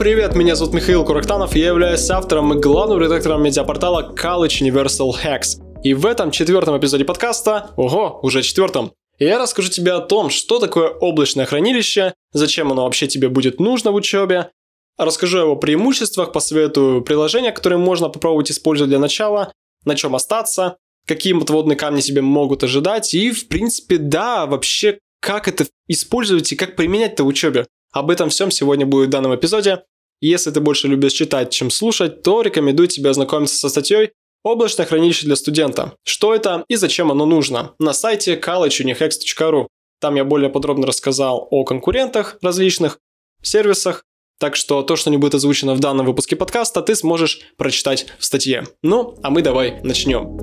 Привет, 0.00 0.34
меня 0.34 0.56
зовут 0.56 0.72
Михаил 0.72 1.04
Курактанов, 1.04 1.54
я 1.54 1.66
являюсь 1.66 2.08
автором 2.08 2.54
и 2.54 2.58
главным 2.58 2.98
редактором 2.98 3.42
медиапортала 3.42 4.14
College 4.16 4.62
Universal 4.62 5.10
Hacks. 5.22 5.58
И 5.82 5.92
в 5.92 6.06
этом 6.06 6.30
четвертом 6.30 6.78
эпизоде 6.78 7.04
подкаста, 7.04 7.72
ого, 7.76 8.18
уже 8.22 8.40
четвертом, 8.40 8.94
я 9.18 9.38
расскажу 9.38 9.68
тебе 9.68 9.92
о 9.92 10.00
том, 10.00 10.30
что 10.30 10.58
такое 10.58 10.88
облачное 10.88 11.44
хранилище, 11.44 12.14
зачем 12.32 12.72
оно 12.72 12.84
вообще 12.84 13.08
тебе 13.08 13.28
будет 13.28 13.60
нужно 13.60 13.92
в 13.92 13.96
учебе, 13.96 14.50
расскажу 14.96 15.36
о 15.36 15.42
его 15.42 15.56
преимуществах, 15.56 16.32
посоветую 16.32 17.02
приложения, 17.02 17.52
которые 17.52 17.78
можно 17.78 18.08
попробовать 18.08 18.50
использовать 18.50 18.88
для 18.88 18.98
начала, 18.98 19.52
на 19.84 19.96
чем 19.96 20.14
остаться, 20.14 20.78
какие 21.06 21.34
подводные 21.34 21.76
камни 21.76 22.00
тебе 22.00 22.22
могут 22.22 22.64
ожидать, 22.64 23.12
и, 23.12 23.32
в 23.32 23.48
принципе, 23.48 23.98
да, 23.98 24.46
вообще, 24.46 24.98
как 25.20 25.46
это 25.46 25.66
использовать 25.88 26.52
и 26.52 26.56
как 26.56 26.74
применять-то 26.74 27.22
в 27.22 27.26
учебе. 27.26 27.66
Об 27.92 28.10
этом 28.10 28.30
всем 28.30 28.50
сегодня 28.50 28.86
будет 28.86 29.08
в 29.08 29.10
данном 29.10 29.34
эпизоде. 29.34 29.84
Если 30.20 30.50
ты 30.50 30.60
больше 30.60 30.86
любишь 30.86 31.12
читать, 31.12 31.50
чем 31.50 31.70
слушать, 31.70 32.22
то 32.22 32.42
рекомендую 32.42 32.88
тебе 32.88 33.10
ознакомиться 33.10 33.56
со 33.56 33.68
статьей 33.68 34.12
«Облачное 34.42 34.86
хранилище 34.86 35.26
для 35.26 35.36
студента. 35.36 35.94
Что 36.04 36.34
это 36.34 36.64
и 36.68 36.76
зачем 36.76 37.10
оно 37.10 37.26
нужно?» 37.26 37.74
на 37.78 37.92
сайте 37.92 38.36
collegeunihex.ru. 38.36 39.66
Там 40.00 40.14
я 40.14 40.24
более 40.24 40.50
подробно 40.50 40.86
рассказал 40.86 41.46
о 41.50 41.64
конкурентах 41.64 42.38
различных, 42.42 42.98
сервисах, 43.42 44.04
так 44.38 44.56
что 44.56 44.82
то, 44.82 44.96
что 44.96 45.10
не 45.10 45.18
будет 45.18 45.34
озвучено 45.34 45.74
в 45.74 45.80
данном 45.80 46.06
выпуске 46.06 46.34
подкаста, 46.34 46.80
ты 46.80 46.94
сможешь 46.94 47.40
прочитать 47.58 48.06
в 48.18 48.24
статье. 48.24 48.64
Ну, 48.82 49.18
а 49.22 49.30
мы 49.30 49.42
давай 49.42 49.80
начнем. 49.82 50.39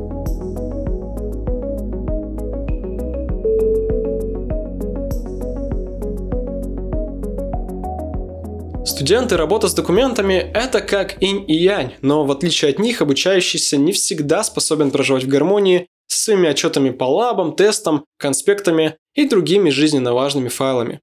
Студенты, 8.97 9.37
работа 9.37 9.67
с 9.67 9.75
документами– 9.75 10.33
это 10.55 10.81
как 10.81 11.21
инь 11.21 11.45
и 11.47 11.53
янь, 11.53 11.93
но 12.01 12.25
в 12.25 12.31
отличие 12.31 12.71
от 12.71 12.79
них, 12.79 12.99
обучающийся 12.99 13.77
не 13.77 13.91
всегда 13.91 14.43
способен 14.43 14.89
проживать 14.89 15.23
в 15.23 15.27
гармонии 15.27 15.85
с 16.07 16.23
своими 16.23 16.49
отчетами 16.49 16.89
по 16.89 17.03
лабам, 17.03 17.55
тестам, 17.55 18.05
конспектами 18.17 18.97
и 19.13 19.29
другими 19.29 19.69
жизненно 19.69 20.15
важными 20.15 20.47
файлами. 20.47 20.99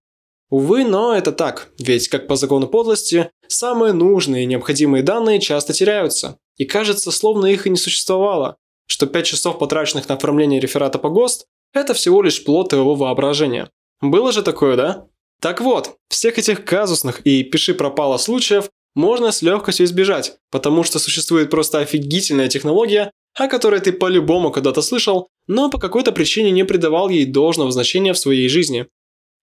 Увы, 0.50 0.84
но 0.84 1.14
это 1.14 1.30
так, 1.30 1.68
ведь, 1.78 2.08
как 2.08 2.26
по 2.26 2.34
закону 2.34 2.66
подлости, 2.66 3.30
самые 3.46 3.92
нужные 3.92 4.42
и 4.42 4.46
необходимые 4.46 5.04
данные 5.04 5.38
часто 5.38 5.72
теряются, 5.72 6.38
и 6.56 6.64
кажется, 6.64 7.12
словно 7.12 7.46
их 7.46 7.68
и 7.68 7.70
не 7.70 7.76
существовало, 7.76 8.56
что 8.88 9.06
5 9.06 9.24
часов, 9.24 9.60
потраченных 9.60 10.08
на 10.08 10.16
оформление 10.16 10.58
реферата 10.58 10.98
по 10.98 11.10
ГОСТ, 11.10 11.46
это 11.72 11.94
всего 11.94 12.22
лишь 12.22 12.42
плод 12.42 12.72
его 12.72 12.96
воображения. 12.96 13.70
Было 14.00 14.32
же 14.32 14.42
такое, 14.42 14.74
да? 14.74 15.06
Так 15.44 15.60
вот, 15.60 15.98
всех 16.08 16.38
этих 16.38 16.64
казусных 16.64 17.20
и 17.26 17.42
пиши 17.42 17.74
пропало 17.74 18.16
случаев 18.16 18.70
можно 18.94 19.30
с 19.30 19.42
легкостью 19.42 19.84
избежать, 19.84 20.38
потому 20.50 20.84
что 20.84 20.98
существует 20.98 21.50
просто 21.50 21.80
офигительная 21.80 22.48
технология, 22.48 23.10
о 23.34 23.46
которой 23.46 23.80
ты 23.80 23.92
по-любому 23.92 24.50
когда-то 24.50 24.80
слышал, 24.80 25.28
но 25.46 25.68
по 25.68 25.76
какой-то 25.76 26.12
причине 26.12 26.50
не 26.50 26.64
придавал 26.64 27.10
ей 27.10 27.26
должного 27.26 27.70
значения 27.72 28.14
в 28.14 28.18
своей 28.18 28.48
жизни. 28.48 28.86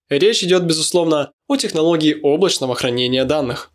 Речь 0.09 0.43
идет, 0.43 0.63
безусловно, 0.63 1.33
о 1.47 1.55
технологии 1.55 2.19
облачного 2.23 2.73
хранения 2.73 3.23
данных. 3.23 3.71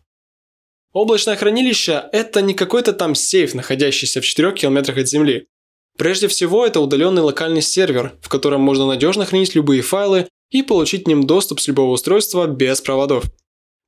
Облачное 0.91 1.37
хранилище– 1.37 2.09
это 2.11 2.41
не 2.41 2.53
какой-то 2.53 2.91
там 2.91 3.15
сейф, 3.15 3.53
находящийся 3.53 4.19
в 4.19 4.25
4 4.25 4.51
километрах 4.51 4.97
от 4.97 5.07
Земли. 5.07 5.47
Прежде 5.97 6.27
всего, 6.27 6.65
это 6.65 6.81
удаленный 6.81 7.21
локальный 7.21 7.61
сервер, 7.61 8.17
в 8.21 8.27
котором 8.27 8.59
можно 8.59 8.85
надежно 8.85 9.25
хранить 9.25 9.55
любые 9.55 9.81
файлы 9.81 10.27
и 10.51 10.61
получить 10.63 11.03
к 11.03 11.07
ним 11.07 11.25
доступ 11.25 11.59
с 11.59 11.67
любого 11.67 11.91
устройства 11.91 12.47
без 12.47 12.81
проводов. 12.81 13.25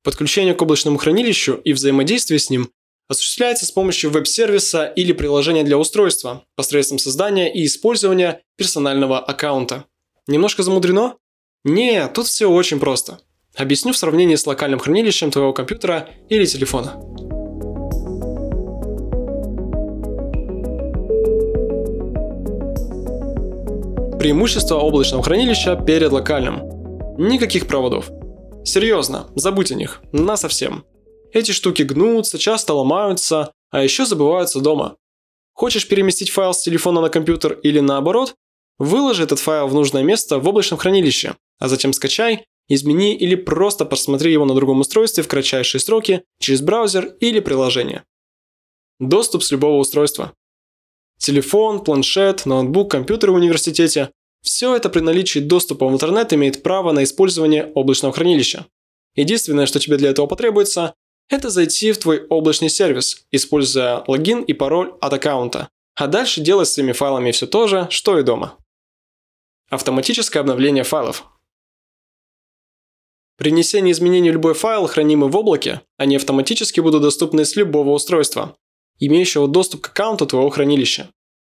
Подключение 0.02 0.54
к 0.54 0.62
облачному 0.62 0.98
хранилищу 0.98 1.54
и 1.64 1.72
взаимодействие 1.72 2.38
с 2.38 2.50
ним 2.50 2.70
осуществляется 3.08 3.66
с 3.66 3.72
помощью 3.72 4.10
веб-сервиса 4.10 4.86
или 4.86 5.12
приложения 5.12 5.64
для 5.64 5.76
устройства 5.76 6.44
посредством 6.54 6.98
создания 6.98 7.52
и 7.52 7.66
использования 7.66 8.42
персонального 8.56 9.18
аккаунта. 9.18 9.84
Немножко 10.26 10.62
замудрено? 10.62 11.16
Не, 11.64 12.06
тут 12.08 12.26
все 12.26 12.48
очень 12.48 12.78
просто. 12.78 13.20
Объясню 13.56 13.92
в 13.92 13.98
сравнении 13.98 14.36
с 14.36 14.46
локальным 14.46 14.78
хранилищем 14.78 15.30
твоего 15.30 15.52
компьютера 15.52 16.08
или 16.28 16.46
телефона. 16.46 17.19
Преимущество 24.20 24.74
облачного 24.74 25.22
хранилища 25.22 25.76
перед 25.76 26.12
локальным. 26.12 26.60
Никаких 27.16 27.66
проводов. 27.66 28.10
Серьезно, 28.66 29.30
забудь 29.34 29.72
о 29.72 29.74
них. 29.74 30.02
На 30.12 30.36
совсем. 30.36 30.84
Эти 31.32 31.52
штуки 31.52 31.84
гнутся, 31.84 32.38
часто 32.38 32.74
ломаются, 32.74 33.52
а 33.70 33.82
еще 33.82 34.04
забываются 34.04 34.60
дома. 34.60 34.96
Хочешь 35.54 35.88
переместить 35.88 36.28
файл 36.28 36.52
с 36.52 36.60
телефона 36.60 37.00
на 37.00 37.08
компьютер 37.08 37.54
или 37.62 37.80
наоборот? 37.80 38.34
Выложи 38.78 39.22
этот 39.22 39.38
файл 39.38 39.68
в 39.68 39.72
нужное 39.72 40.02
место 40.02 40.38
в 40.38 40.46
облачном 40.46 40.78
хранилище, 40.78 41.36
а 41.58 41.68
затем 41.68 41.94
скачай, 41.94 42.44
измени 42.68 43.16
или 43.16 43.36
просто 43.36 43.86
просмотри 43.86 44.34
его 44.34 44.44
на 44.44 44.54
другом 44.54 44.80
устройстве 44.80 45.22
в 45.22 45.28
кратчайшие 45.28 45.80
сроки 45.80 46.24
через 46.38 46.60
браузер 46.60 47.06
или 47.20 47.40
приложение. 47.40 48.04
Доступ 48.98 49.44
с 49.44 49.50
любого 49.50 49.78
устройства. 49.78 50.34
Телефон, 51.20 51.84
планшет, 51.84 52.46
ноутбук, 52.46 52.90
компьютер 52.90 53.30
в 53.30 53.34
университете– 53.34 54.10
все 54.42 54.74
это 54.74 54.88
при 54.88 55.00
наличии 55.00 55.38
доступа 55.38 55.86
в 55.86 55.92
интернет 55.92 56.32
имеет 56.32 56.62
право 56.62 56.92
на 56.92 57.04
использование 57.04 57.66
облачного 57.74 58.14
хранилища. 58.14 58.64
Единственное, 59.14 59.66
что 59.66 59.78
тебе 59.78 59.98
для 59.98 60.08
этого 60.08 60.26
потребуется, 60.26 60.94
это 61.28 61.50
зайти 61.50 61.92
в 61.92 61.98
твой 61.98 62.26
облачный 62.28 62.70
сервис, 62.70 63.26
используя 63.32 64.02
логин 64.06 64.42
и 64.42 64.54
пароль 64.54 64.94
от 65.02 65.12
аккаунта, 65.12 65.68
а 65.94 66.06
дальше 66.06 66.40
делать 66.40 66.68
с 66.68 66.72
своими 66.72 66.92
файлами 66.92 67.32
все 67.32 67.46
то 67.46 67.68
же, 67.68 67.86
что 67.90 68.18
и 68.18 68.22
дома. 68.22 68.56
Автоматическое 69.68 70.40
обновление 70.40 70.84
файлов. 70.84 71.26
При 73.36 73.50
внесении 73.50 73.92
изменений 73.92 74.30
в 74.30 74.34
любой 74.34 74.54
файл, 74.54 74.86
хранимый 74.86 75.28
в 75.28 75.36
облаке, 75.36 75.82
они 75.98 76.16
автоматически 76.16 76.80
будут 76.80 77.02
доступны 77.02 77.44
с 77.44 77.56
любого 77.56 77.90
устройства, 77.90 78.56
имеющего 79.06 79.48
доступ 79.48 79.80
к 79.80 79.88
аккаунту 79.88 80.26
твоего 80.26 80.50
хранилища. 80.50 81.10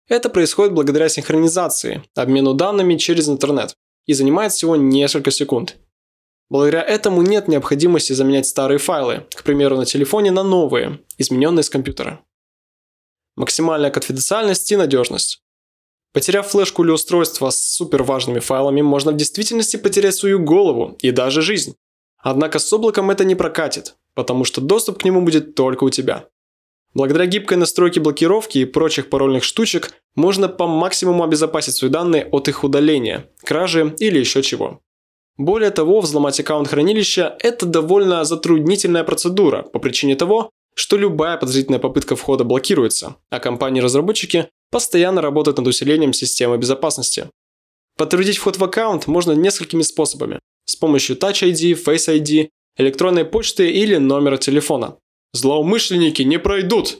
Это 0.07 0.29
происходит 0.29 0.73
благодаря 0.73 1.09
синхронизации, 1.09 2.03
обмену 2.15 2.53
данными 2.53 2.97
через 2.97 3.29
интернет, 3.29 3.75
и 4.05 4.13
занимает 4.13 4.51
всего 4.51 4.75
несколько 4.75 5.31
секунд. 5.31 5.77
Благодаря 6.49 6.81
этому 6.81 7.21
нет 7.21 7.47
необходимости 7.47 8.13
заменять 8.13 8.45
старые 8.45 8.77
файлы, 8.77 9.25
к 9.33 9.43
примеру, 9.43 9.77
на 9.77 9.85
телефоне 9.85 10.31
на 10.31 10.43
новые, 10.43 10.99
измененные 11.17 11.63
с 11.63 11.69
компьютера. 11.69 12.19
Максимальная 13.35 13.91
конфиденциальность 13.91 14.71
и 14.71 14.75
надежность. 14.75 15.41
Потеряв 16.11 16.47
флешку 16.47 16.83
или 16.83 16.91
устройство 16.91 17.49
с 17.49 17.59
супер 17.59 18.03
важными 18.03 18.39
файлами, 18.39 18.81
можно 18.81 19.11
в 19.11 19.17
действительности 19.17 19.77
потерять 19.77 20.15
свою 20.15 20.39
голову 20.39 20.95
и 20.99 21.09
даже 21.09 21.41
жизнь. 21.41 21.75
Однако 22.19 22.59
с 22.59 22.71
облаком 22.71 23.09
это 23.09 23.25
не 23.25 23.33
прокатит, 23.33 23.95
потому 24.13 24.45
что 24.45 24.61
доступ 24.61 24.99
к 25.01 25.05
нему 25.05 25.23
будет 25.23 25.55
только 25.55 25.83
у 25.83 25.89
тебя. 25.89 26.27
Благодаря 26.93 27.25
гибкой 27.25 27.57
настройке 27.57 27.99
блокировки 27.99 28.59
и 28.59 28.65
прочих 28.65 29.09
парольных 29.09 29.43
штучек 29.43 29.91
можно 30.15 30.47
по 30.47 30.67
максимуму 30.67 31.23
обезопасить 31.23 31.75
свои 31.75 31.89
данные 31.89 32.27
от 32.31 32.47
их 32.47 32.63
удаления, 32.63 33.29
кражи 33.43 33.95
или 33.99 34.19
еще 34.19 34.43
чего. 34.43 34.79
Более 35.37 35.71
того, 35.71 35.99
взломать 36.01 36.39
аккаунт 36.39 36.67
хранилища– 36.67 37.35
это 37.39 37.65
довольно 37.65 38.23
затруднительная 38.23 39.03
процедура 39.03 39.63
по 39.63 39.79
причине 39.79 40.15
того, 40.15 40.51
что 40.75 40.97
любая 40.97 41.37
подозрительная 41.37 41.79
попытка 41.79 42.15
входа 42.15 42.43
блокируется, 42.43 43.15
а 43.31 43.39
компании-разработчики 43.39 44.49
постоянно 44.71 45.21
работают 45.21 45.57
над 45.57 45.67
усилением 45.67 46.13
системы 46.13 46.57
безопасности. 46.57 47.29
Подтвердить 47.97 48.37
вход 48.37 48.57
в 48.57 48.63
аккаунт 48.63 49.07
можно 49.07 49.31
несколькими 49.33 49.81
способами– 49.81 50.39
с 50.65 50.75
помощью 50.75 51.17
Touch 51.17 51.43
ID, 51.43 51.73
Face 51.83 52.07
ID, 52.07 52.49
электронной 52.77 53.25
почты 53.25 53.69
или 53.71 53.97
номера 53.97 54.37
телефона. 54.37 54.97
Злоумышленники 55.33 56.21
не 56.21 56.37
пройдут. 56.39 56.99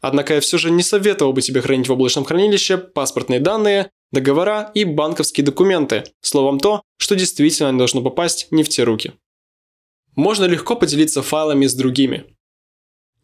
Однако 0.00 0.34
я 0.34 0.40
все 0.40 0.58
же 0.58 0.70
не 0.70 0.82
советовал 0.82 1.32
бы 1.32 1.40
тебе 1.40 1.62
хранить 1.62 1.88
в 1.88 1.92
облачном 1.92 2.24
хранилище 2.24 2.76
паспортные 2.76 3.40
данные, 3.40 3.90
договора 4.12 4.70
и 4.74 4.84
банковские 4.84 5.44
документы, 5.46 6.04
словом 6.20 6.58
то, 6.58 6.82
что 6.98 7.16
действительно 7.16 7.76
должно 7.76 8.02
попасть 8.02 8.48
не 8.50 8.64
в 8.64 8.68
те 8.68 8.82
руки. 8.82 9.12
Можно 10.14 10.44
легко 10.44 10.76
поделиться 10.76 11.22
файлами 11.22 11.66
с 11.66 11.74
другими. 11.74 12.24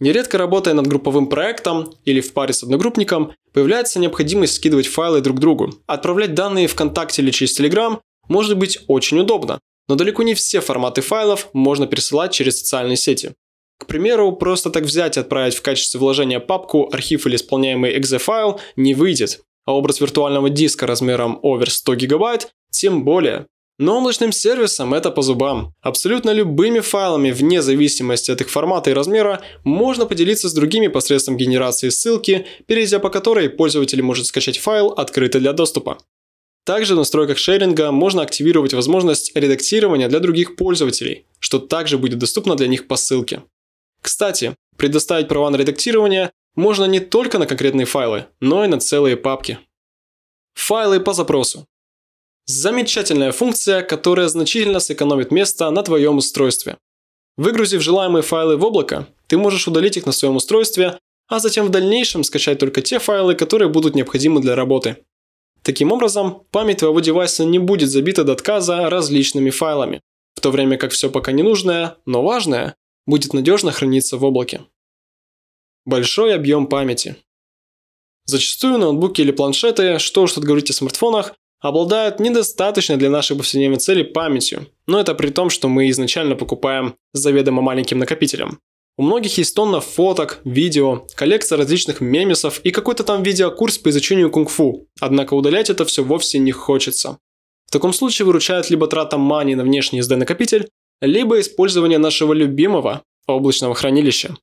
Нередко 0.01 0.39
работая 0.39 0.73
над 0.73 0.87
групповым 0.87 1.27
проектом 1.27 1.95
или 2.07 2.21
в 2.21 2.33
паре 2.33 2.55
с 2.55 2.63
одногруппником, 2.63 3.35
появляется 3.53 3.99
необходимость 3.99 4.55
скидывать 4.55 4.87
файлы 4.87 5.21
друг 5.21 5.39
другу. 5.39 5.75
Отправлять 5.87 6.35
данные 6.35 6.67
ВКонтакте 6.67 7.21
или 7.21 7.31
через 7.31 7.59
Telegram 7.59 8.01
может 8.27 8.57
быть 8.57 8.81
очень 8.87 9.19
удобно, 9.19 9.61
но 9.89 9.97
далеко 9.97 10.23
не 10.23 10.35
все 10.35 10.61
форматы 10.61 11.03
файлов 11.03 11.49
можно 11.53 11.87
пересылать 11.87 12.33
через 12.33 12.61
социальные 12.61 12.97
сети. 12.97 13.35
К 13.81 13.87
примеру, 13.87 14.33
просто 14.33 14.69
так 14.69 14.85
взять 14.85 15.17
и 15.17 15.21
отправить 15.21 15.55
в 15.55 15.63
качестве 15.63 15.99
вложения 15.99 16.39
папку, 16.39 16.91
архив 16.93 17.27
или 17.27 17.37
исполняемый 17.37 17.99
exe 17.99 18.19
файл 18.19 18.61
не 18.77 18.93
выйдет, 18.93 19.41
а 19.65 19.75
образ 19.75 20.01
виртуального 20.01 20.51
диска 20.51 20.87
размером 20.87 21.41
over 21.43 21.69
100 21.69 21.95
гигабайт 21.95 22.51
тем 22.71 23.05
более. 23.05 23.47
Но 23.79 23.99
облачным 23.99 24.33
сервисам 24.33 24.93
это 24.93 25.11
по 25.11 25.23
зубам. 25.23 25.73
Абсолютно 25.81 26.31
любыми 26.31 26.81
файлами, 26.81 27.31
вне 27.31 27.63
зависимости 27.63 28.31
от 28.31 28.43
их 28.43 28.51
формата 28.51 28.91
и 28.91 28.93
размера, 28.93 29.41
можно 29.65 30.05
поделиться 30.05 30.51
с 30.51 30.53
другими 30.53 30.89
посредством 30.89 31.39
генерации 31.39 31.89
ссылки, 31.89 32.45
перейдя 32.67 32.99
по 32.99 33.09
которой 33.09 33.49
пользователь 33.49 34.03
может 34.03 34.27
скачать 34.27 34.59
файл, 34.59 34.89
открытый 34.89 35.41
для 35.41 35.55
доступа. 35.55 35.97
Также 36.67 36.93
в 36.95 36.99
настройках 36.99 37.39
шеринга 37.39 37.91
можно 37.91 38.21
активировать 38.21 38.75
возможность 38.75 39.35
редактирования 39.35 40.09
для 40.09 40.21
других 40.21 40.57
пользователей, 40.57 41.25
что 41.39 41.59
также 41.59 41.97
будет 41.97 42.19
доступно 42.19 42.57
для 42.57 42.67
них 42.67 42.87
по 42.87 42.97
ссылке. 42.97 43.41
Кстати, 44.01 44.57
предоставить 44.77 45.29
права 45.29 45.51
на 45.51 45.57
редактирование 45.57 46.33
можно 46.55 46.85
не 46.85 47.01
только 47.01 47.39
на 47.39 47.47
конкретные 47.47 47.87
файлы, 47.87 48.27
но 48.41 48.65
и 48.65 48.69
на 48.69 48.81
целые 48.81 49.17
папки. 49.17 49.59
Файлы 50.55 51.01
по 51.01 51.13
запросу. 51.13 51.67
Замечательная 52.47 53.33
функция, 53.33 53.83
которая 53.83 54.29
значительно 54.29 54.81
сэкономит 54.81 55.31
место 55.31 55.71
на 55.71 55.83
твоем 55.83 56.19
устройстве. 56.19 56.79
Выгрузив 57.37 57.81
желаемые 57.81 58.23
файлы 58.23 58.57
в 58.57 58.65
облако, 58.65 59.07
ты 59.29 59.39
можешь 59.39 59.69
удалить 59.69 59.97
их 59.97 60.07
на 60.07 60.13
своем 60.13 60.37
устройстве, 60.37 60.99
а 61.29 61.39
затем 61.39 61.67
в 61.67 61.71
дальнейшем 61.71 62.25
скачать 62.25 62.59
только 62.59 62.83
те 62.83 62.99
файлы, 62.99 63.35
которые 63.35 63.69
будут 63.69 63.95
необходимы 63.95 64.41
для 64.41 64.57
работы. 64.57 64.97
Таким 65.63 65.93
образом, 65.93 66.43
память 66.51 66.79
твоего 66.79 67.01
девайса 67.01 67.45
не 67.45 67.59
будет 67.59 67.91
забита 67.91 68.25
до 68.25 68.33
отказа 68.33 68.91
различными 68.91 69.51
файлами, 69.51 70.01
в 70.35 70.41
то 70.41 70.51
время 70.51 70.77
как 70.77 70.91
все 70.91 71.11
пока 71.11 71.33
ненужное, 71.33 71.97
но 72.07 72.23
важное, 72.23 72.75
будет 73.07 73.33
надежно 73.33 73.73
храниться 73.73 74.17
в 74.17 74.25
облаке. 74.25 74.63
Большой 75.85 76.35
объем 76.35 76.67
памяти. 76.67 77.17
Зачастую 78.27 78.79
ноутбуки 78.79 79.21
или 79.23 79.33
планшеты, 79.33 79.99
что 79.99 80.23
уж 80.23 80.33
тут 80.33 80.45
говорить 80.45 80.71
о 80.71 80.75
смартфонах, 80.75 81.35
обладают 81.61 82.21
недостаточной 82.21 82.97
для 82.97 83.11
нашей 83.11 83.37
повседневной 83.37 83.79
цели 83.79 84.03
памятью, 84.03 84.67
но 84.87 85.01
это 85.01 85.15
при 85.15 85.31
том, 85.31 85.51
что 85.51 85.69
мы 85.69 85.91
изначально 85.91 86.37
покупаем 86.37 86.97
заведомо 87.13 87.63
маленьким 87.63 87.99
накопителем. 87.99 88.61
У 88.97 89.03
многих 89.03 89.39
есть 89.39 89.55
тонна 89.55 89.81
фоток, 89.81 90.41
видео, 90.45 91.07
коллекция 91.15 91.57
различных 91.57 92.01
мемесов 92.01 92.61
и 92.65 92.71
какой-то 92.71 93.03
там 93.03 93.23
видеокурс 93.23 93.79
по 93.79 93.91
изучению 93.91 94.31
кунг-фу, 94.31 94.89
однако 95.01 95.35
удалять 95.35 95.71
это 95.71 95.85
все 95.85 96.05
вовсе 96.05 96.39
не 96.39 96.53
хочется. 96.53 97.19
В 97.67 97.73
таком 97.73 97.93
случае 97.93 98.27
выручает 98.27 98.69
либо 98.69 98.89
трата 98.89 99.17
мани 99.17 99.55
на 99.55 99.63
внешний 99.63 100.01
SD-накопитель, 100.01 100.69
либо 101.01 101.41
использование 101.41 101.99
нашего 101.99 102.33
любимого 102.33 103.03
облачного 103.27 103.75
хранилища. 103.75 104.37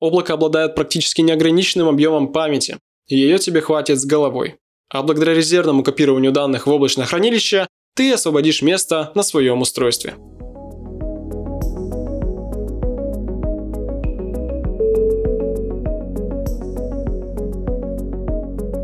Облако 0.00 0.34
обладает 0.34 0.74
практически 0.74 1.22
неограниченным 1.22 1.88
объемом 1.88 2.32
памяти, 2.32 2.78
и 3.08 3.16
ее 3.16 3.38
тебе 3.38 3.60
хватит 3.60 4.00
с 4.00 4.04
головой. 4.04 4.56
А 4.88 5.02
благодаря 5.02 5.34
резервному 5.34 5.82
копированию 5.82 6.32
данных 6.32 6.66
в 6.66 6.70
облачное 6.70 7.06
хранилище 7.06 7.66
ты 7.94 8.12
освободишь 8.12 8.62
место 8.62 9.10
на 9.14 9.22
своем 9.22 9.62
устройстве. 9.62 10.14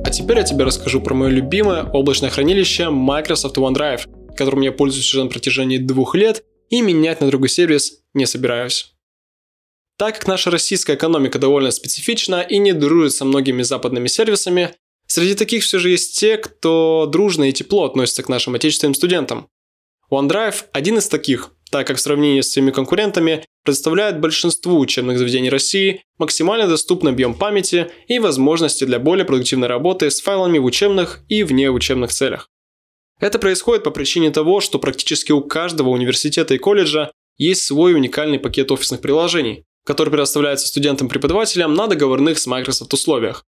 А 0.04 0.10
теперь 0.10 0.38
я 0.38 0.42
тебе 0.42 0.64
расскажу 0.64 1.00
про 1.00 1.14
мое 1.14 1.28
любимое 1.28 1.84
облачное 1.84 2.30
хранилище 2.30 2.90
Microsoft 2.90 3.56
OneDrive, 3.58 4.34
которым 4.34 4.62
я 4.62 4.72
пользуюсь 4.72 5.12
уже 5.12 5.24
на 5.24 5.30
протяжении 5.30 5.78
двух 5.78 6.14
лет 6.14 6.42
и 6.72 6.82
менять 6.82 7.20
на 7.20 7.28
другой 7.28 7.50
сервис 7.50 8.00
не 8.14 8.26
собираюсь. 8.26 8.92
Так 9.96 10.16
как 10.16 10.26
наша 10.26 10.50
российская 10.50 10.96
экономика 10.96 11.38
довольно 11.38 11.70
специфична 11.70 12.40
и 12.40 12.58
не 12.58 12.72
дружит 12.72 13.14
со 13.14 13.24
многими 13.24 13.62
западными 13.62 14.08
сервисами, 14.08 14.74
Среди 15.14 15.34
таких 15.34 15.62
все 15.62 15.78
же 15.78 15.90
есть 15.90 16.18
те, 16.18 16.38
кто 16.38 17.06
дружно 17.06 17.44
и 17.44 17.52
тепло 17.52 17.84
относится 17.84 18.22
к 18.22 18.30
нашим 18.30 18.54
отечественным 18.54 18.94
студентам. 18.94 19.46
OneDrive– 20.10 20.64
один 20.72 20.96
из 20.96 21.06
таких, 21.06 21.50
так 21.70 21.86
как 21.86 21.98
в 21.98 22.00
сравнении 22.00 22.40
с 22.40 22.50
своими 22.50 22.70
конкурентами 22.70 23.44
предоставляет 23.62 24.20
большинству 24.20 24.78
учебных 24.78 25.18
заведений 25.18 25.50
России 25.50 26.02
максимально 26.16 26.66
доступный 26.66 27.12
объем 27.12 27.34
памяти 27.34 27.90
и 28.08 28.18
возможности 28.18 28.84
для 28.84 28.98
более 28.98 29.26
продуктивной 29.26 29.68
работы 29.68 30.10
с 30.10 30.22
файлами 30.22 30.56
в 30.56 30.64
учебных 30.64 31.20
и 31.28 31.44
внеучебных 31.44 32.10
целях. 32.10 32.48
Это 33.22 33.38
происходит 33.38 33.84
по 33.84 33.92
причине 33.92 34.32
того, 34.32 34.60
что 34.60 34.80
практически 34.80 35.30
у 35.30 35.42
каждого 35.42 35.90
университета 35.90 36.54
и 36.54 36.58
колледжа 36.58 37.12
есть 37.38 37.62
свой 37.62 37.94
уникальный 37.94 38.40
пакет 38.40 38.72
офисных 38.72 39.00
приложений, 39.00 39.64
который 39.84 40.10
предоставляется 40.10 40.66
студентам-преподавателям 40.66 41.72
на 41.72 41.86
договорных 41.86 42.40
с 42.40 42.48
Microsoft 42.48 42.92
условиях. 42.92 43.44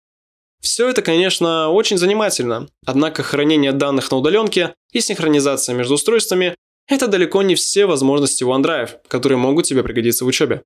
Все 0.61 0.87
это, 0.87 1.01
конечно, 1.01 1.69
очень 1.71 1.97
занимательно, 1.97 2.69
однако 2.85 3.21
хранение 3.21 3.73
данных 3.73 4.09
на 4.11 4.17
удаленке 4.17 4.75
и 4.93 5.01
синхронизация 5.01 5.75
между 5.75 5.95
устройствами– 5.95 6.55
это 6.87 7.07
далеко 7.07 7.41
не 7.41 7.55
все 7.55 7.85
возможности 7.85 8.45
OneDrive, 8.45 8.99
которые 9.09 9.37
могут 9.37 9.65
тебе 9.65 9.83
пригодиться 9.83 10.23
в 10.23 10.29
учебе. 10.29 10.63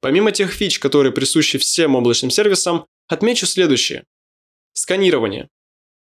Помимо 0.00 0.30
тех 0.30 0.52
фич, 0.52 0.78
которые 0.78 1.12
присущи 1.12 1.58
всем 1.58 1.96
облачным 1.96 2.30
сервисам, 2.30 2.86
отмечу 3.08 3.46
следующее. 3.46 4.04
Сканирование. 4.72 5.48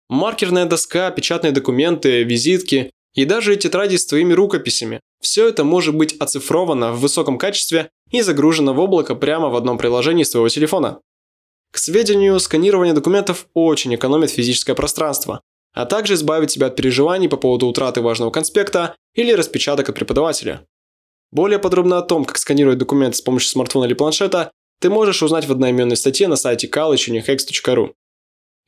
Маркерная 0.08 0.66
доска, 0.66 1.10
печатные 1.10 1.52
документы, 1.52 2.22
визитки 2.22 2.92
и 3.14 3.24
даже 3.24 3.56
тетради 3.56 3.96
с 3.96 4.06
твоими 4.06 4.32
рукописями– 4.32 5.00
все 5.20 5.48
это 5.48 5.64
может 5.64 5.96
быть 5.96 6.16
оцифровано 6.18 6.92
в 6.92 7.00
высоком 7.00 7.38
качестве 7.38 7.90
и 8.10 8.20
загружено 8.20 8.74
в 8.74 8.78
облако 8.78 9.14
прямо 9.14 9.48
в 9.48 9.56
одном 9.56 9.78
приложении 9.78 10.22
с 10.22 10.30
твоего 10.30 10.48
телефона. 10.48 11.00
К 11.72 11.78
сведению, 11.78 12.38
сканирование 12.38 12.94
документов 12.94 13.48
очень 13.54 13.94
экономит 13.94 14.30
физическое 14.30 14.74
пространство, 14.74 15.40
а 15.74 15.84
также 15.84 16.14
избавит 16.14 16.50
тебя 16.50 16.68
от 16.68 16.76
переживаний 16.76 17.28
по 17.28 17.36
поводу 17.36 17.66
утраты 17.66 18.00
важного 18.00 18.30
конспекта 18.30 18.94
или 19.14 19.32
распечаток 19.32 19.88
от 19.88 19.94
преподавателя. 19.96 20.64
Более 21.32 21.58
подробно 21.58 21.98
о 21.98 22.02
том, 22.02 22.24
как 22.24 22.38
сканировать 22.38 22.78
документы 22.78 23.18
с 23.18 23.20
помощью 23.20 23.50
смартфона 23.50 23.84
или 23.84 23.94
планшета, 23.94 24.52
ты 24.80 24.88
можешь 24.88 25.22
узнать 25.22 25.46
в 25.46 25.52
одноименной 25.52 25.96
статье 25.96 26.28
на 26.28 26.36
сайте 26.36 26.68
college.unix.ru. 26.68 27.92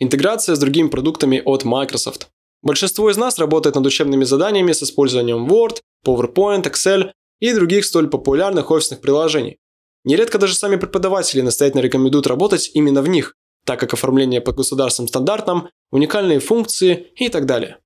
Интеграция 0.01 0.55
с 0.55 0.59
другими 0.61 0.89
продуктами 0.89 1.43
от 1.45 1.65
Microsoft. 1.65 2.29
Большинство 2.63 3.11
из 3.11 3.17
нас 3.17 3.39
работает 3.39 3.75
над 3.75 3.87
учебными 3.87 4.25
заданиями 4.25 4.73
с 4.73 4.83
использованием 4.83 5.47
Word, 5.47 5.81
PowerPoint, 6.07 6.63
Excel 6.63 7.11
и 7.41 7.53
других 7.53 7.85
столь 7.85 8.09
популярных 8.09 8.71
офисных 8.71 9.01
приложений. 9.01 9.59
Нередко 10.05 10.39
даже 10.39 10.55
сами 10.55 10.77
преподаватели 10.77 11.41
настоятельно 11.41 11.83
рекомендуют 11.83 12.29
работать 12.29 12.71
именно 12.75 13.03
в 13.03 13.09
них, 13.09 13.35
так 13.65 13.81
как 13.81 13.93
оформление 13.93 14.41
по 14.41 14.53
государственным 14.53 15.09
стандартам, 15.09 15.69
уникальные 15.91 16.39
функции 16.39 17.13
и 17.17 17.29
так 17.29 17.47
далее. 17.47 17.79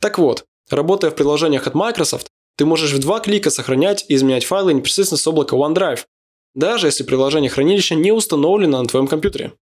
Так 0.00 0.18
вот, 0.18 0.44
работая 0.70 1.10
в 1.10 1.14
приложениях 1.14 1.66
от 1.66 1.74
Microsoft, 1.74 2.28
ты 2.56 2.64
можешь 2.64 2.92
в 2.92 2.98
два 2.98 3.20
клика 3.20 3.50
сохранять 3.50 4.06
и 4.08 4.14
изменять 4.14 4.44
файлы 4.44 4.72
непосредственно 4.72 5.18
с 5.18 5.26
облака 5.26 5.56
OneDrive, 5.56 6.06
даже 6.54 6.86
если 6.86 7.04
приложение 7.04 7.50
хранилища 7.50 7.94
не 7.94 8.12
установлено 8.12 8.82
на 8.82 8.88
твоем 8.88 9.06
компьютере. 9.06 9.52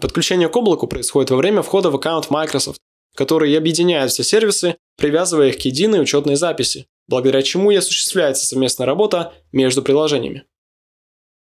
Подключение 0.00 0.48
к 0.48 0.56
облаку 0.56 0.86
происходит 0.86 1.30
во 1.30 1.36
время 1.36 1.62
входа 1.62 1.90
в 1.90 1.96
аккаунт 1.96 2.30
Microsoft, 2.30 2.80
который 3.14 3.56
объединяет 3.56 4.10
все 4.10 4.22
сервисы, 4.22 4.76
привязывая 4.96 5.48
их 5.48 5.58
к 5.58 5.60
единой 5.60 6.02
учетной 6.02 6.36
записи, 6.36 6.86
благодаря 7.08 7.42
чему 7.42 7.70
и 7.70 7.76
осуществляется 7.76 8.46
совместная 8.46 8.86
работа 8.86 9.32
между 9.52 9.82
приложениями. 9.82 10.44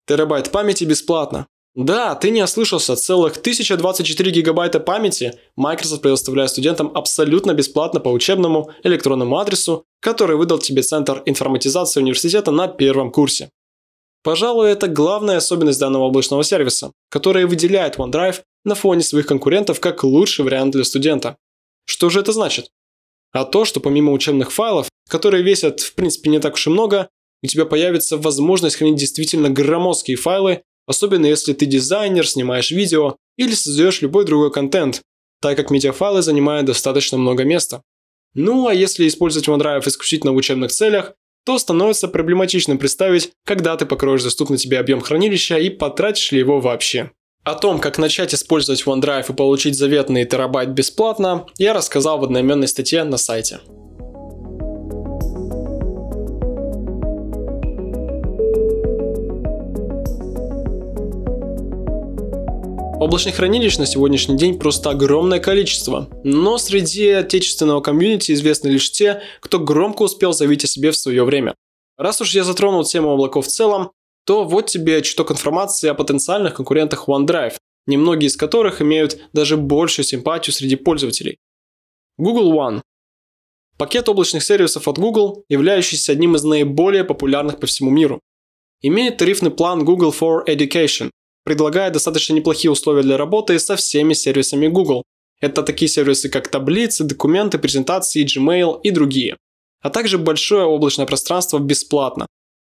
Терабайт 0.08 0.52
памяти 0.52 0.86
бесплатно. 0.86 1.48
Да, 1.76 2.16
ты 2.16 2.30
не 2.30 2.42
ослышался, 2.42 2.96
целых 2.96 3.36
1024 3.36 4.32
гигабайта 4.32 4.80
памяти 4.80 5.38
Microsoft 5.58 6.02
предоставляет 6.02 6.52
студентам 6.52 6.90
абсолютно 6.96 7.54
бесплатно 7.54 8.00
по 8.00 8.08
учебному 8.10 8.72
электронному 8.84 9.38
адресу, 9.38 9.84
который 10.00 10.38
выдал 10.38 10.60
тебе 10.60 10.84
Центр 10.84 11.22
информатизации 11.26 12.00
университета 12.00 12.52
на 12.52 12.70
первом 12.70 13.12
курсе. 13.12 13.50
Пожалуй, 14.26 14.72
это 14.72 14.88
главная 14.88 15.38
особенность 15.38 15.80
данного 15.80 16.06
облачного 16.06 16.44
сервиса, 16.44 16.92
которая 17.10 17.46
выделяет 17.46 17.98
OneDrive 17.98 18.42
на 18.64 18.74
фоне 18.74 19.04
своих 19.04 19.28
конкурентов 19.28 19.80
как 19.80 20.04
лучший 20.04 20.44
вариант 20.44 20.74
для 20.74 20.84
студента. 20.84 21.38
Что 21.86 22.10
же 22.10 22.22
это 22.22 22.32
значит? 22.32 22.72
А 23.34 23.46
то, 23.46 23.66
что 23.66 23.80
помимо 23.80 24.12
учебных 24.12 24.52
файлов, 24.52 24.90
которые 25.08 25.44
весят 25.44 25.80
в 25.80 25.94
принципе 25.94 26.32
не 26.32 26.40
так 26.40 26.56
уж 26.56 26.66
и 26.66 26.72
много, 26.72 27.08
у 27.44 27.48
тебя 27.48 27.66
появится 27.66 28.18
возможность 28.18 28.78
хранить 28.78 28.96
действительно 28.96 29.52
громоздкие 29.52 30.18
файлы, 30.18 30.64
особенно 30.88 31.28
если 31.28 31.54
ты 31.54 31.68
дизайнер, 31.68 32.28
снимаешь 32.28 32.72
видео 32.72 33.18
или 33.38 33.54
создаешь 33.54 34.02
любой 34.02 34.26
другой 34.26 34.52
контент, 34.52 35.04
так 35.40 35.56
как 35.56 35.70
медиафайлы 35.70 36.24
занимают 36.24 36.66
достаточно 36.66 37.20
много 37.20 37.44
места. 37.44 37.84
Ну 38.34 38.66
а 38.66 38.74
если 38.74 39.08
использовать 39.08 39.48
OneDrive 39.48 39.88
исключительно 39.88 40.34
в 40.34 40.38
учебных 40.38 40.72
целях, 40.72 41.14
то 41.46 41.58
становится 41.60 42.08
проблематичным 42.08 42.78
представить, 42.78 43.32
когда 43.46 43.78
ты 43.78 43.86
покроешь 43.86 44.24
доступный 44.24 44.58
тебе 44.58 44.80
объем 44.80 45.00
хранилища 45.00 45.58
и 45.58 45.70
потратишь 45.70 46.32
ли 46.32 46.40
его 46.40 46.60
вообще. 46.60 47.12
О 47.44 47.54
том, 47.54 47.80
как 47.80 48.00
начать 48.00 48.34
использовать 48.34 48.84
OneDrive 48.84 49.32
и 49.32 49.36
получить 49.36 49.78
заветный 49.78 50.26
терабайт 50.26 50.70
бесплатно, 50.70 51.46
я 51.58 51.74
рассказал 51.74 52.18
в 52.18 52.24
одноименной 52.24 52.68
статье 52.68 53.04
на 53.04 53.18
сайте. 53.18 53.60
Облачных 63.06 63.36
хранилищ 63.36 63.78
на 63.78 63.86
сегодняшний 63.86 64.36
день 64.36 64.58
просто 64.58 64.90
огромное 64.90 65.40
количество, 65.40 66.10
но 66.24 66.58
среди 66.58 67.08
отечественного 67.10 67.80
комьюнити 67.80 68.32
известны 68.32 68.70
лишь 68.70 68.92
те, 68.92 69.22
кто 69.42 69.60
громко 69.60 70.02
успел 70.02 70.34
заявить 70.34 70.64
о 70.64 70.68
себе 70.68 70.90
в 70.90 70.96
свое 70.96 71.24
время. 71.24 71.54
Раз 72.00 72.20
уж 72.22 72.34
я 72.34 72.44
затронул 72.44 72.84
тему 72.84 73.12
облаков 73.12 73.46
в 73.46 73.50
целом, 73.50 73.92
то 74.26 74.44
вот 74.44 74.72
тебе 74.72 75.04
чуток 75.04 75.30
информации 75.30 75.88
о 75.88 75.94
потенциальных 75.94 76.56
конкурентах 76.56 77.08
OneDrive, 77.08 77.54
немногие 77.86 78.28
из 78.28 78.38
которых 78.38 78.82
имеют 78.82 79.20
даже 79.34 79.56
большую 79.56 80.04
симпатию 80.04 80.56
среди 80.56 80.76
пользователей. 80.76 81.38
Google 82.18 82.54
One 82.54 82.82
Пакет 83.78 84.10
облачных 84.10 84.42
сервисов 84.42 84.88
от 84.88 84.98
Google, 84.98 85.44
являющийся 85.48 86.14
одним 86.14 86.38
из 86.38 86.44
наиболее 86.44 87.04
популярных 87.04 87.60
по 87.60 87.68
всему 87.68 87.92
миру. 87.92 88.20
Имеет 88.82 89.18
тарифный 89.18 89.52
план 89.52 89.86
Google 89.86 90.10
for 90.10 90.44
Education, 90.48 91.12
предлагает 91.46 91.94
достаточно 91.94 92.34
неплохие 92.34 92.72
условия 92.72 93.04
для 93.04 93.18
работы 93.18 93.58
со 93.60 93.78
всеми 93.78 94.14
сервисами 94.14 94.68
Google. 94.68 95.04
Это 95.40 95.64
такие 95.64 95.88
сервисы, 95.88 96.28
как 96.28 96.50
таблицы, 96.50 97.04
документы, 97.04 97.60
презентации, 97.60 98.26
Gmail 98.26 98.82
и 98.84 98.90
другие. 98.90 99.38
А 99.82 99.90
также 99.90 100.18
большое 100.18 100.66
облачное 100.66 101.06
пространство 101.06 101.60
бесплатно. 101.60 102.26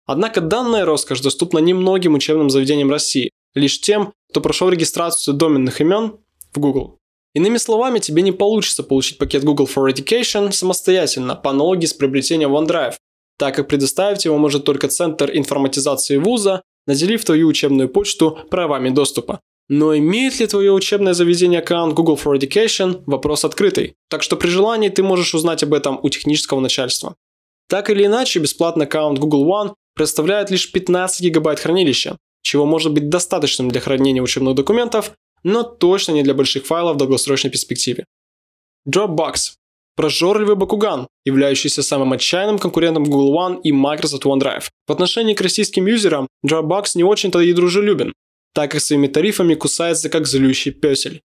Однако 0.05 0.41
данная 0.41 0.85
роскошь 0.85 1.21
доступна 1.21 1.59
немногим 1.59 2.13
учебным 2.13 2.49
заведениям 2.49 2.91
России, 2.91 3.31
лишь 3.55 3.79
тем, 3.79 4.13
кто 4.29 4.41
прошел 4.41 4.69
регистрацию 4.69 5.33
доменных 5.33 5.79
имен 5.81 6.17
в 6.53 6.59
Google. 6.59 6.97
Иными 7.33 7.57
словами, 7.57 7.99
тебе 7.99 8.21
не 8.21 8.31
получится 8.31 8.83
получить 8.83 9.17
пакет 9.17 9.43
Google 9.43 9.69
for 9.73 9.89
Education 9.89 10.51
самостоятельно, 10.51 11.35
по 11.35 11.51
аналогии 11.51 11.85
с 11.85 11.93
приобретением 11.93 12.55
OneDrive, 12.55 12.95
так 13.37 13.55
как 13.55 13.67
предоставить 13.67 14.25
его 14.25 14.37
может 14.37 14.65
только 14.65 14.87
Центр 14.87 15.29
информатизации 15.33 16.17
вуза 16.17 16.63
наделив 16.87 17.23
твою 17.23 17.47
учебную 17.47 17.89
почту 17.89 18.39
правами 18.49 18.89
доступа. 18.89 19.41
Но 19.69 19.97
имеет 19.97 20.39
ли 20.39 20.47
твое 20.47 20.71
учебное 20.71 21.13
заведение 21.13 21.59
аккаунт 21.59 21.93
Google 21.93 22.17
for 22.17 22.39
Education– 22.39 23.03
вопрос 23.05 23.43
открытый, 23.43 23.95
так 24.09 24.23
что 24.23 24.37
при 24.37 24.47
желании 24.47 24.89
ты 24.89 25.03
можешь 25.03 25.35
узнать 25.35 25.61
об 25.63 25.73
этом 25.73 25.99
у 26.01 26.09
технического 26.09 26.61
начальства. 26.61 27.15
Так 27.67 27.89
или 27.89 28.05
иначе, 28.05 28.39
бесплатный 28.39 28.85
аккаунт 28.85 29.19
Google 29.19 29.45
One 29.45 29.73
представляет 29.93 30.49
лишь 30.49 30.71
15 30.71 31.21
гигабайт 31.21 31.59
хранилища, 31.59 32.17
чего 32.41 32.65
может 32.65 32.93
быть 32.93 33.09
достаточным 33.09 33.69
для 33.69 33.81
хранения 33.81 34.21
учебных 34.21 34.55
документов, 34.55 35.11
но 35.43 35.63
точно 35.63 36.13
не 36.13 36.23
для 36.23 36.33
больших 36.33 36.65
файлов 36.65 36.95
в 36.95 36.97
долгосрочной 36.97 37.51
перспективе. 37.51 38.05
Dropbox 38.89 39.56
Прожорливый 39.97 40.55
Бакуган, 40.55 41.07
являющийся 41.25 41.81
самым 41.81 42.13
отчаянным 42.13 42.59
конкурентом 42.59 43.03
Google 43.03 43.33
One 43.35 43.61
и 43.63 43.71
Microsoft 43.71 44.25
OneDrive. 44.25 44.65
В 44.85 44.91
отношении 44.91 45.33
к 45.33 45.41
российским 45.41 45.87
юзерам 45.87 46.27
Dropbox 46.45 46.91
не 46.93 47.03
очень-то 47.03 47.39
и 47.39 47.51
дружелюбен, 47.51 48.13
так 48.53 48.71
как 48.71 48.81
своими 48.81 49.07
тарифами 49.07 49.55
кусается 49.55 50.09
как 50.09 50.27
злющий 50.27 50.69
песель. 50.69 51.21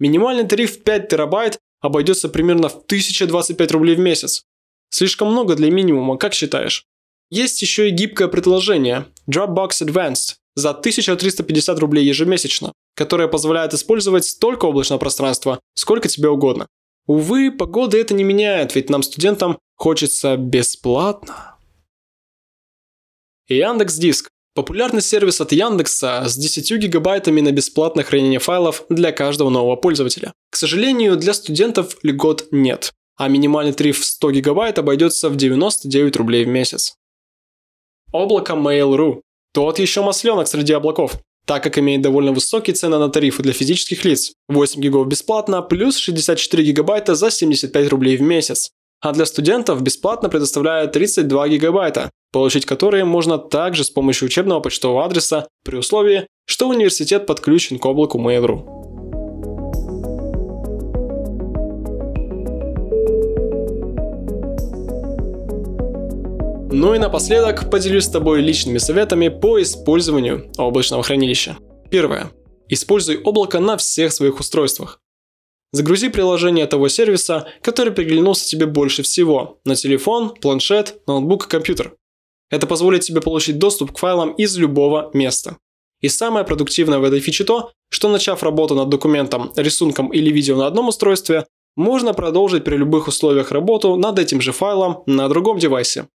Минимальный 0.00 0.44
тариф 0.44 0.82
5 0.82 1.08
терабайт 1.08 1.60
обойдется 1.80 2.28
примерно 2.28 2.68
в 2.68 2.74
1025 2.74 3.70
рублей 3.70 3.94
в 3.94 4.00
месяц. 4.00 4.42
Слишком 4.90 5.30
много 5.30 5.54
для 5.54 5.70
минимума, 5.70 6.18
как 6.18 6.34
считаешь? 6.34 6.84
Есть 7.30 7.62
еще 7.62 7.88
и 7.88 7.92
гибкое 7.92 8.26
предложение 8.26 9.06
Dropbox 9.30 9.82
Advanced 9.82 10.34
за 10.56 10.70
1350 10.70 11.78
рублей 11.78 12.04
ежемесячно, 12.04 12.72
которое 12.96 13.28
позволяет 13.28 13.72
использовать 13.72 14.24
столько 14.24 14.64
облачного 14.64 14.98
пространства, 14.98 15.60
сколько 15.74 16.08
тебе 16.08 16.28
угодно. 16.28 16.66
Увы, 17.06 17.52
погода 17.52 17.96
это 17.96 18.14
не 18.14 18.24
меняет, 18.24 18.74
ведь 18.74 18.90
нам, 18.90 19.02
студентам, 19.02 19.58
хочется 19.76 20.36
бесплатно. 20.36 21.56
Яндекс 23.48 23.96
Диск. 23.96 24.30
Популярный 24.54 25.02
сервис 25.02 25.40
от 25.40 25.52
Яндекса 25.52 26.24
с 26.26 26.34
10 26.36 26.78
гигабайтами 26.78 27.42
на 27.42 27.52
бесплатное 27.52 28.04
хранение 28.04 28.40
файлов 28.40 28.84
для 28.88 29.12
каждого 29.12 29.50
нового 29.50 29.76
пользователя. 29.76 30.32
К 30.50 30.56
сожалению, 30.56 31.16
для 31.16 31.34
студентов 31.34 31.98
льгот 32.02 32.46
нет, 32.50 32.94
а 33.16 33.28
минимальный 33.28 33.74
тариф 33.74 34.00
в 34.00 34.04
100 34.04 34.30
гигабайт 34.32 34.78
обойдется 34.78 35.28
в 35.28 35.36
99 35.36 36.16
рублей 36.16 36.46
в 36.46 36.48
месяц. 36.48 36.96
Облако 38.12 38.54
Mail.ru. 38.54 39.20
Тот 39.52 39.78
еще 39.78 40.02
масленок 40.02 40.48
среди 40.48 40.72
облаков 40.72 41.20
так 41.46 41.62
как 41.62 41.78
имеет 41.78 42.02
довольно 42.02 42.32
высокие 42.32 42.74
цены 42.74 42.98
на 42.98 43.08
тарифы 43.08 43.42
для 43.42 43.52
физических 43.52 44.04
лиц. 44.04 44.32
8 44.48 44.80
гигов 44.80 45.06
бесплатно, 45.06 45.62
плюс 45.62 45.96
64 45.96 46.62
гигабайта 46.64 47.14
за 47.14 47.30
75 47.30 47.88
рублей 47.88 48.16
в 48.16 48.22
месяц. 48.22 48.70
А 49.00 49.12
для 49.12 49.26
студентов 49.26 49.82
бесплатно 49.82 50.28
предоставляет 50.28 50.92
32 50.92 51.48
гигабайта, 51.48 52.10
получить 52.32 52.66
которые 52.66 53.04
можно 53.04 53.38
также 53.38 53.84
с 53.84 53.90
помощью 53.90 54.26
учебного 54.26 54.60
почтового 54.60 55.04
адреса 55.04 55.46
при 55.64 55.76
условии, 55.76 56.26
что 56.46 56.68
университет 56.68 57.26
подключен 57.26 57.78
к 57.78 57.86
облаку 57.86 58.18
Mail.ru. 58.18 58.75
Ну 66.78 66.94
и 66.94 66.98
напоследок 66.98 67.70
поделюсь 67.70 68.04
с 68.04 68.10
тобой 68.10 68.42
личными 68.42 68.76
советами 68.76 69.28
по 69.28 69.62
использованию 69.62 70.52
облачного 70.58 71.02
хранилища. 71.02 71.56
Первое. 71.90 72.30
Используй 72.68 73.16
облако 73.16 73.60
на 73.60 73.78
всех 73.78 74.12
своих 74.12 74.40
устройствах. 74.40 75.00
Загрузи 75.72 76.10
приложение 76.10 76.66
того 76.66 76.88
сервиса, 76.88 77.48
который 77.62 77.94
приглянулся 77.94 78.46
тебе 78.46 78.66
больше 78.66 79.02
всего– 79.02 79.58
на 79.64 79.74
телефон, 79.74 80.34
планшет, 80.34 81.00
ноутбук, 81.06 81.48
компьютер. 81.48 81.94
Это 82.50 82.66
позволит 82.66 83.00
тебе 83.00 83.22
получить 83.22 83.58
доступ 83.58 83.92
к 83.92 83.98
файлам 83.98 84.32
из 84.32 84.58
любого 84.58 85.10
места. 85.14 85.56
И 86.02 86.08
самое 86.08 86.44
продуктивное 86.44 86.98
в 86.98 87.04
этой 87.04 87.20
фиче 87.20 87.44
то, 87.44 87.72
что 87.88 88.10
начав 88.10 88.42
работу 88.42 88.74
над 88.74 88.90
документом, 88.90 89.50
рисунком 89.56 90.12
или 90.12 90.30
видео 90.30 90.56
на 90.56 90.66
одном 90.66 90.88
устройстве, 90.88 91.46
можно 91.74 92.12
продолжить 92.12 92.64
при 92.64 92.76
любых 92.76 93.08
условиях 93.08 93.50
работу 93.50 93.96
над 93.96 94.18
этим 94.18 94.42
же 94.42 94.52
файлом 94.52 95.04
на 95.06 95.26
другом 95.30 95.58
девайсе. 95.58 96.08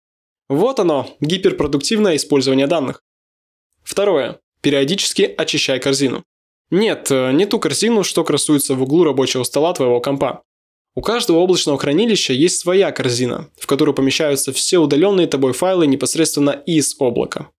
Вот 0.49 0.81
оно, 0.81 1.15
гиперпродуктивное 1.21 2.17
использование 2.17 2.67
данных. 2.67 3.03
Второе. 3.83 4.41
Периодически 4.61 5.23
очищай 5.23 5.79
корзину. 5.79 6.25
Нет, 6.71 7.11
э, 7.11 7.33
не 7.33 7.47
ту 7.47 7.59
корзину, 7.59 8.03
что 8.03 8.25
красуется 8.25 8.75
в 8.75 8.83
углу 8.83 9.05
рабочего 9.05 9.45
стола 9.45 9.73
твоего 9.73 10.01
компа. 10.01 10.43
У 10.95 11.01
каждого 11.01 11.39
облачного 11.39 11.79
хранилища 11.79 12.33
есть 12.33 12.59
своя 12.59 12.91
корзина, 12.93 13.49
в 13.57 13.67
которую 13.67 13.95
помещаются 13.95 14.53
все 14.53 14.79
удаленные 14.79 15.27
тобой 15.27 15.53
файлы 15.53 15.87
непосредственно 15.87 16.51
из 16.51 16.97
облака. 16.99 17.51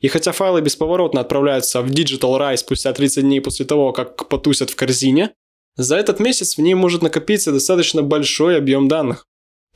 И 0.00 0.08
хотя 0.08 0.32
файлы 0.32 0.60
бесповоротно 0.60 1.20
отправляются 1.20 1.82
в 1.82 1.90
Digital 1.90 2.38
Rise 2.38 2.58
спустя 2.58 2.92
30 2.92 3.22
дней 3.22 3.40
после 3.40 3.66
того, 3.66 3.92
как 3.92 4.28
потусят 4.28 4.70
в 4.70 4.76
корзине, 4.76 5.32
за 5.76 5.96
этот 5.96 6.20
месяц 6.20 6.56
в 6.56 6.60
ней 6.60 6.74
может 6.74 7.02
накопиться 7.02 7.52
достаточно 7.52 8.02
большой 8.02 8.56
объем 8.56 8.88
данных. 8.88 9.26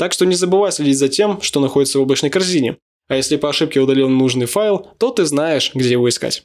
Так 0.00 0.14
что 0.14 0.24
не 0.24 0.34
забывай 0.34 0.72
следить 0.72 0.96
за 0.96 1.10
тем, 1.10 1.42
что 1.42 1.60
находится 1.60 1.98
в 1.98 2.02
облачной 2.02 2.30
корзине. 2.30 2.78
А 3.08 3.16
если 3.16 3.36
по 3.36 3.50
ошибке 3.50 3.80
удалил 3.80 4.08
нужный 4.08 4.46
файл, 4.46 4.88
то 4.96 5.10
ты 5.10 5.26
знаешь, 5.26 5.72
где 5.74 5.90
его 5.90 6.08
искать. 6.08 6.44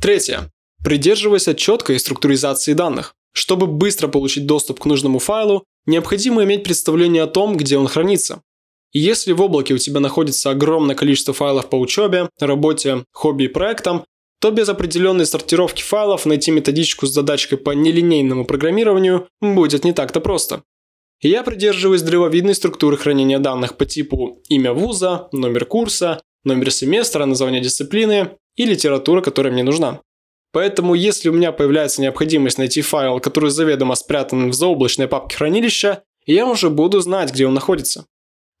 Третье. 0.00 0.50
Придерживайся 0.82 1.54
четкой 1.54 2.00
структуризации 2.00 2.72
данных. 2.72 3.14
Чтобы 3.34 3.66
быстро 3.66 4.08
получить 4.08 4.46
доступ 4.46 4.80
к 4.80 4.86
нужному 4.86 5.18
файлу, 5.18 5.64
необходимо 5.84 6.42
иметь 6.44 6.64
представление 6.64 7.24
о 7.24 7.26
том, 7.26 7.54
где 7.54 7.76
он 7.76 7.86
хранится. 7.86 8.40
Если 8.94 9.32
в 9.32 9.42
облаке 9.42 9.74
у 9.74 9.78
тебя 9.78 10.00
находится 10.00 10.48
огромное 10.48 10.96
количество 10.96 11.34
файлов 11.34 11.68
по 11.68 11.76
учебе, 11.76 12.30
работе, 12.40 13.04
хобби 13.12 13.42
и 13.42 13.48
проектам, 13.48 14.06
то 14.40 14.50
без 14.50 14.70
определенной 14.70 15.26
сортировки 15.26 15.82
файлов 15.82 16.24
найти 16.24 16.50
методичку 16.50 17.06
с 17.06 17.12
задачкой 17.12 17.58
по 17.58 17.72
нелинейному 17.72 18.46
программированию 18.46 19.28
будет 19.42 19.84
не 19.84 19.92
так-то 19.92 20.22
просто. 20.22 20.62
Я 21.20 21.42
придерживаюсь 21.42 22.02
древовидной 22.02 22.54
структуры 22.54 22.96
хранения 22.96 23.40
данных 23.40 23.76
по 23.76 23.84
типу 23.84 24.40
имя 24.48 24.72
вуза, 24.72 25.28
номер 25.32 25.64
курса, 25.64 26.22
номер 26.44 26.70
семестра, 26.70 27.24
название 27.24 27.60
дисциплины 27.60 28.36
и 28.56 28.64
литература, 28.64 29.20
которая 29.20 29.52
мне 29.52 29.64
нужна. 29.64 30.00
Поэтому, 30.52 30.94
если 30.94 31.28
у 31.28 31.32
меня 31.32 31.52
появляется 31.52 32.00
необходимость 32.00 32.58
найти 32.58 32.82
файл, 32.82 33.20
который 33.20 33.50
заведомо 33.50 33.96
спрятан 33.96 34.50
в 34.50 34.54
заоблачной 34.54 35.08
папке 35.08 35.36
хранилища, 35.36 36.04
я 36.24 36.46
уже 36.46 36.70
буду 36.70 37.00
знать, 37.00 37.32
где 37.32 37.46
он 37.46 37.54
находится. 37.54 38.06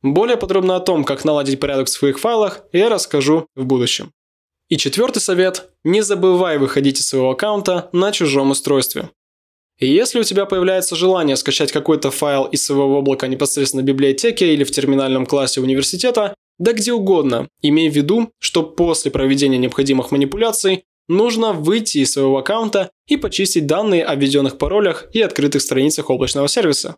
Более 0.02 0.36
подробно 0.36 0.76
о 0.76 0.80
том, 0.80 1.04
как 1.04 1.24
наладить 1.24 1.60
порядок 1.60 1.86
в 1.86 1.90
своих 1.90 2.18
файлах, 2.18 2.62
я 2.72 2.88
расскажу 2.88 3.46
в 3.54 3.64
будущем. 3.64 4.12
И 4.68 4.76
четвертый 4.76 5.20
совет– 5.20 5.70
не 5.84 6.02
забывай 6.02 6.58
выходить 6.58 7.00
из 7.00 7.08
своего 7.08 7.30
аккаунта 7.30 7.88
на 7.92 8.12
чужом 8.12 8.50
устройстве. 8.50 9.10
И 9.78 9.86
если 9.86 10.18
у 10.18 10.24
тебя 10.24 10.44
появляется 10.44 10.96
желание 10.96 11.36
скачать 11.36 11.70
какой-то 11.70 12.10
файл 12.10 12.46
из 12.46 12.64
своего 12.64 12.98
облака 12.98 13.28
непосредственно 13.28 13.82
в 13.82 13.86
библиотеке 13.86 14.52
или 14.52 14.64
в 14.64 14.72
терминальном 14.72 15.24
классе 15.24 15.60
университета, 15.60 16.34
да 16.58 16.72
где 16.72 16.92
угодно, 16.92 17.48
имей 17.62 17.88
в 17.88 17.94
виду, 17.94 18.32
что 18.40 18.64
после 18.64 19.12
проведения 19.12 19.58
необходимых 19.58 20.10
манипуляций 20.10 20.84
нужно 21.06 21.52
выйти 21.52 21.98
из 21.98 22.12
своего 22.12 22.38
аккаунта 22.38 22.90
и 23.06 23.16
почистить 23.16 23.66
данные 23.66 24.04
о 24.04 24.16
введенных 24.16 24.58
паролях 24.58 25.08
и 25.12 25.22
открытых 25.22 25.62
страницах 25.62 26.10
облачного 26.10 26.48
сервиса. 26.48 26.96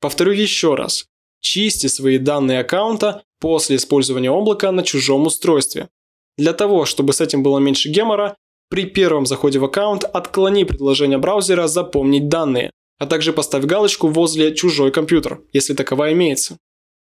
Повторю 0.00 0.32
еще 0.32 0.74
раз. 0.74 1.06
Чисти 1.40 1.86
свои 1.86 2.18
данные 2.18 2.60
аккаунта 2.60 3.22
после 3.40 3.76
использования 3.76 4.30
облака 4.30 4.72
на 4.72 4.82
чужом 4.82 5.26
устройстве. 5.26 5.88
Для 6.36 6.52
того, 6.52 6.84
чтобы 6.84 7.12
с 7.12 7.20
этим 7.20 7.42
было 7.44 7.58
меньше 7.58 7.88
гемора, 7.88 8.36
При 8.68 8.84
первом 8.86 9.26
заходе 9.26 9.58
в 9.58 9.64
аккаунт 9.64 10.04
отклони 10.04 10.64
предложение 10.64 11.18
браузера 11.18 11.68
«Запомнить 11.68 12.28
данные», 12.28 12.72
а 12.98 13.06
также 13.06 13.32
поставь 13.32 13.64
галочку 13.64 14.08
возле 14.08 14.54
«Чужой 14.54 14.90
компьютер», 14.90 15.40
если 15.52 15.74
таковая 15.74 16.14
имеется. 16.14 16.56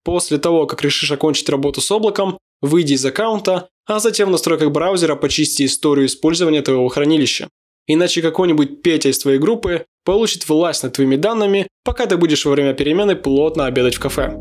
После 0.04 0.38
того, 0.38 0.66
как 0.66 0.82
решишь 0.82 1.12
окончить 1.12 1.48
работу 1.48 1.80
с 1.80 1.90
облаком, 1.90 2.38
выйди 2.60 2.94
из 2.94 3.04
аккаунта, 3.04 3.68
а 3.86 4.00
затем 4.00 4.28
в 4.28 4.32
настройках 4.32 4.70
браузера 4.70 5.14
почисти 5.14 5.64
историю 5.64 6.06
использования 6.06 6.62
твоего 6.62 6.88
хранилища. 6.88 7.48
Иначе 7.86 8.22
какой-нибудь 8.22 8.82
Петя 8.82 9.10
из 9.10 9.18
твоей 9.18 9.38
группы 9.38 9.86
получит 10.04 10.48
власть 10.48 10.82
над 10.82 10.94
твоими 10.94 11.16
данными, 11.16 11.68
пока 11.84 12.06
ты 12.06 12.16
будешь 12.16 12.44
во 12.44 12.52
время 12.52 12.74
перемены 12.74 13.14
плотно 13.14 13.66
обедать 13.66 13.94
в 13.94 14.00
кафе. 14.00 14.36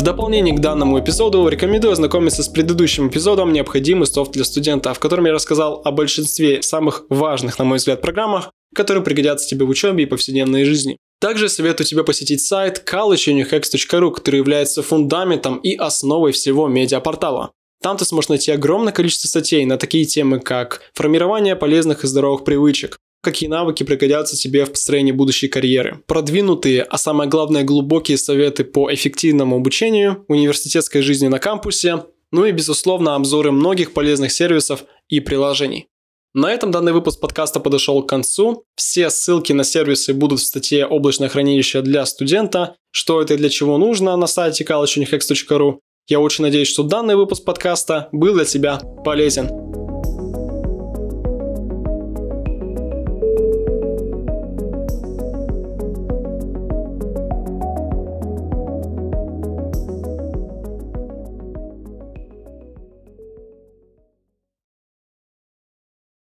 В 0.00 0.02
дополнение 0.02 0.56
к 0.56 0.60
данному 0.60 0.98
эпизоду 0.98 1.46
рекомендую 1.46 1.92
ознакомиться 1.92 2.42
с 2.42 2.48
предыдущим 2.48 3.08
эпизодом 3.08 3.52
«Необходимый 3.52 4.06
софт 4.06 4.32
для 4.32 4.44
студента», 4.44 4.94
в 4.94 4.98
котором 4.98 5.26
я 5.26 5.32
рассказал 5.34 5.82
о 5.84 5.90
большинстве 5.90 6.62
самых 6.62 7.04
важных, 7.10 7.58
на 7.58 7.66
мой 7.66 7.76
взгляд, 7.76 8.00
программах, 8.00 8.50
которые 8.74 9.04
пригодятся 9.04 9.46
тебе 9.46 9.66
в 9.66 9.68
учебе 9.68 10.04
и 10.04 10.06
повседневной 10.06 10.64
жизни. 10.64 10.96
Также 11.20 11.50
советую 11.50 11.86
тебе 11.86 12.02
посетить 12.02 12.40
сайт 12.40 12.82
collegeunihex.ru, 12.90 14.10
который 14.10 14.36
является 14.36 14.82
фундаментом 14.82 15.58
и 15.58 15.76
основой 15.76 16.32
всего 16.32 16.66
медиапортала. 16.66 17.50
Там 17.82 17.98
ты 17.98 18.06
сможешь 18.06 18.30
найти 18.30 18.52
огромное 18.52 18.94
количество 18.94 19.28
статей 19.28 19.66
на 19.66 19.76
такие 19.76 20.06
темы, 20.06 20.40
как 20.40 20.80
формирование 20.94 21.56
полезных 21.56 22.04
и 22.04 22.06
здоровых 22.06 22.44
привычек, 22.44 22.96
какие 23.22 23.48
навыки 23.48 23.82
пригодятся 23.82 24.36
тебе 24.36 24.64
в 24.64 24.72
построении 24.72 25.12
будущей 25.12 25.48
карьеры. 25.48 26.02
Продвинутые, 26.06 26.82
а 26.82 26.98
самое 26.98 27.28
главное 27.28 27.64
глубокие 27.64 28.18
советы 28.18 28.64
по 28.64 28.92
эффективному 28.92 29.56
обучению, 29.56 30.24
университетской 30.28 31.02
жизни 31.02 31.28
на 31.28 31.38
кампусе, 31.38 32.04
ну 32.32 32.44
и, 32.44 32.52
безусловно, 32.52 33.14
обзоры 33.14 33.50
многих 33.50 33.92
полезных 33.92 34.32
сервисов 34.32 34.84
и 35.08 35.20
приложений. 35.20 35.86
На 36.32 36.52
этом 36.52 36.70
данный 36.70 36.92
выпуск 36.92 37.18
подкаста 37.18 37.58
подошел 37.58 38.00
к 38.04 38.08
концу. 38.08 38.62
Все 38.76 39.10
ссылки 39.10 39.52
на 39.52 39.64
сервисы 39.64 40.14
будут 40.14 40.38
в 40.38 40.44
статье 40.44 40.86
«Облачное 40.86 41.28
хранилище 41.28 41.82
для 41.82 42.06
студента», 42.06 42.76
что 42.92 43.20
это 43.20 43.34
и 43.34 43.36
для 43.36 43.48
чего 43.48 43.78
нужно 43.78 44.16
на 44.16 44.28
сайте 44.28 44.62
collegeunihex.ru. 44.62 45.78
Я 46.06 46.20
очень 46.20 46.42
надеюсь, 46.42 46.68
что 46.68 46.84
данный 46.84 47.16
выпуск 47.16 47.44
подкаста 47.44 48.08
был 48.12 48.34
для 48.34 48.44
тебя 48.44 48.80
полезен. 49.04 49.79